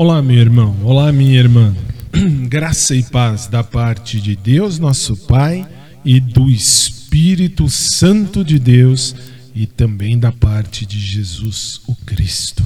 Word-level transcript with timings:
Olá, 0.00 0.22
meu 0.22 0.36
irmão. 0.36 0.76
Olá, 0.84 1.10
minha 1.10 1.36
irmã. 1.36 1.74
Graça 2.46 2.94
e 2.94 3.02
paz 3.02 3.48
da 3.48 3.64
parte 3.64 4.20
de 4.20 4.36
Deus, 4.36 4.78
nosso 4.78 5.16
Pai, 5.16 5.66
e 6.04 6.20
do 6.20 6.48
Espírito 6.48 7.68
Santo 7.68 8.44
de 8.44 8.60
Deus, 8.60 9.12
e 9.52 9.66
também 9.66 10.16
da 10.16 10.30
parte 10.30 10.86
de 10.86 11.00
Jesus, 11.00 11.80
o 11.88 11.96
Cristo. 11.96 12.62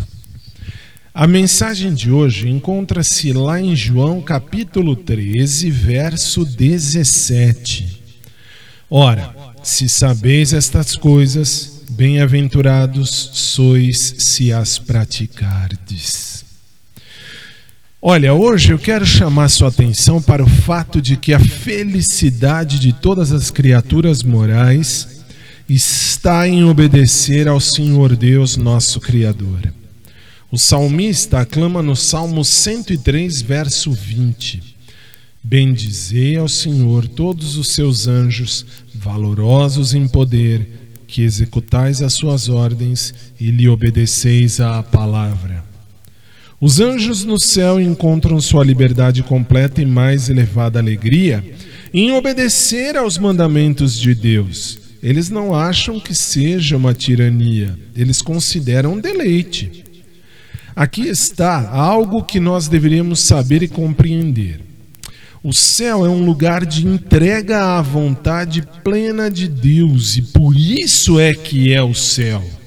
A 1.14 1.26
mensagem 1.26 1.94
de 1.94 2.10
hoje 2.10 2.50
encontra-se 2.50 3.32
lá 3.32 3.58
em 3.58 3.74
João 3.74 4.20
capítulo 4.20 4.94
13, 4.94 5.70
verso 5.70 6.44
17. 6.44 8.02
Ora, 8.90 9.34
se 9.62 9.88
sabeis 9.88 10.52
estas 10.52 10.94
coisas, 10.94 11.82
bem-aventurados 11.92 13.30
sois 13.32 14.16
se 14.18 14.52
as 14.52 14.78
praticardes. 14.78 16.51
Olha, 18.04 18.34
hoje 18.34 18.72
eu 18.72 18.80
quero 18.80 19.06
chamar 19.06 19.48
sua 19.48 19.68
atenção 19.68 20.20
para 20.20 20.42
o 20.42 20.48
fato 20.48 21.00
de 21.00 21.16
que 21.16 21.32
a 21.32 21.38
felicidade 21.38 22.80
de 22.80 22.92
todas 22.92 23.30
as 23.30 23.48
criaturas 23.48 24.24
morais 24.24 25.22
está 25.68 26.48
em 26.48 26.64
obedecer 26.64 27.46
ao 27.46 27.60
Senhor 27.60 28.16
Deus, 28.16 28.56
nosso 28.56 28.98
Criador. 28.98 29.72
O 30.50 30.58
salmista 30.58 31.38
aclama 31.38 31.80
no 31.80 31.94
Salmo 31.94 32.44
103, 32.44 33.40
verso 33.40 33.92
20: 33.92 34.60
Bendizei 35.40 36.36
ao 36.36 36.48
Senhor 36.48 37.06
todos 37.06 37.56
os 37.56 37.68
seus 37.68 38.08
anjos, 38.08 38.66
valorosos 38.92 39.94
em 39.94 40.08
poder, 40.08 40.90
que 41.06 41.22
executais 41.22 42.02
as 42.02 42.14
suas 42.14 42.48
ordens 42.48 43.14
e 43.38 43.52
lhe 43.52 43.68
obedeceis 43.68 44.58
à 44.58 44.82
palavra. 44.82 45.71
Os 46.62 46.78
anjos 46.78 47.24
no 47.24 47.40
céu 47.40 47.80
encontram 47.80 48.40
sua 48.40 48.62
liberdade 48.62 49.20
completa 49.24 49.82
e 49.82 49.84
mais 49.84 50.30
elevada 50.30 50.78
alegria 50.78 51.44
em 51.92 52.12
obedecer 52.12 52.96
aos 52.96 53.18
mandamentos 53.18 53.98
de 53.98 54.14
Deus. 54.14 54.78
Eles 55.02 55.28
não 55.28 55.56
acham 55.56 55.98
que 55.98 56.14
seja 56.14 56.76
uma 56.76 56.94
tirania, 56.94 57.76
eles 57.96 58.22
consideram 58.22 58.92
um 58.92 59.00
deleite. 59.00 59.82
Aqui 60.76 61.08
está 61.08 61.68
algo 61.68 62.22
que 62.22 62.38
nós 62.38 62.68
deveríamos 62.68 63.18
saber 63.18 63.64
e 63.64 63.68
compreender. 63.68 64.60
O 65.42 65.52
céu 65.52 66.06
é 66.06 66.08
um 66.08 66.24
lugar 66.24 66.64
de 66.64 66.86
entrega 66.86 67.76
à 67.76 67.82
vontade 67.82 68.62
plena 68.84 69.28
de 69.28 69.48
Deus 69.48 70.16
e 70.16 70.22
por 70.22 70.56
isso 70.56 71.18
é 71.18 71.34
que 71.34 71.74
é 71.74 71.82
o 71.82 71.92
céu. 71.92 72.61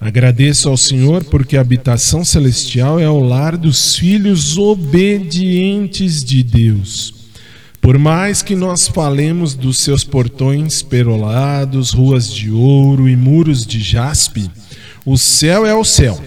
Agradeço 0.00 0.70
ao 0.70 0.78
Senhor 0.78 1.22
porque 1.24 1.58
a 1.58 1.60
habitação 1.60 2.24
celestial 2.24 2.98
é 2.98 3.08
o 3.08 3.20
lar 3.20 3.54
dos 3.54 3.96
filhos 3.96 4.56
obedientes 4.56 6.24
de 6.24 6.42
Deus. 6.42 7.14
Por 7.82 7.98
mais 7.98 8.40
que 8.40 8.56
nós 8.56 8.88
falemos 8.88 9.54
dos 9.54 9.78
seus 9.78 10.02
portões 10.02 10.80
perolados, 10.80 11.92
ruas 11.92 12.32
de 12.32 12.50
ouro 12.50 13.08
e 13.08 13.16
muros 13.16 13.66
de 13.66 13.78
jaspe, 13.78 14.50
o 15.04 15.18
céu 15.18 15.66
é 15.66 15.74
o 15.74 15.84
céu, 15.84 16.22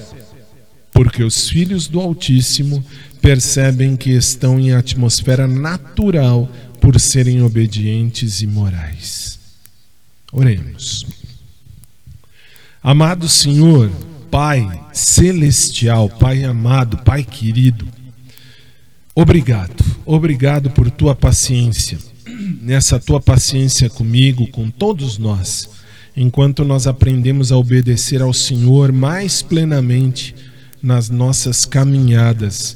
porque 0.91 1.23
os 1.23 1.49
filhos 1.49 1.87
do 1.87 1.99
Altíssimo 1.99 2.85
percebem 3.21 3.95
que 3.95 4.11
estão 4.11 4.59
em 4.59 4.73
atmosfera 4.73 5.47
natural 5.47 6.51
por 6.79 6.99
serem 6.99 7.41
obedientes 7.41 8.41
e 8.41 8.47
morais. 8.47 9.39
Oremos. 10.31 11.22
Amado 12.83 13.29
Senhor, 13.29 13.89
Pai 14.29 14.67
celestial, 14.91 16.09
Pai 16.09 16.43
amado, 16.43 16.97
Pai 16.97 17.23
querido, 17.23 17.87
obrigado, 19.15 19.81
obrigado 20.05 20.69
por 20.69 20.91
tua 20.91 21.15
paciência, 21.15 21.97
nessa 22.61 22.99
tua 22.99 23.21
paciência 23.21 23.89
comigo, 23.89 24.47
com 24.47 24.69
todos 24.69 25.17
nós, 25.17 25.69
enquanto 26.13 26.65
nós 26.65 26.85
aprendemos 26.85 27.53
a 27.53 27.57
obedecer 27.57 28.21
ao 28.21 28.33
Senhor 28.33 28.91
mais 28.91 29.41
plenamente 29.41 30.35
nas 30.81 31.09
nossas 31.09 31.63
caminhadas 31.63 32.75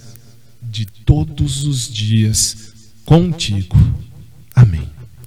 de 0.61 0.85
todos 0.85 1.65
os 1.65 1.91
dias 1.93 2.71
contigo. 3.03 3.75